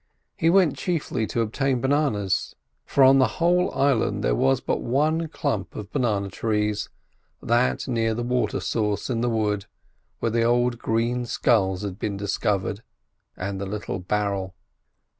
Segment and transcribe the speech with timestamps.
[0.35, 2.55] He went chiefly to obtain bananas;
[2.85, 8.23] for on the whole island there was but one clump of banana trees—that near the
[8.23, 9.67] water source in the wood,
[10.17, 12.81] where the old green skulls had been discovered,
[13.37, 14.55] and the little barrel.